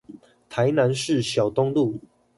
[0.49, 1.99] 台南市小東路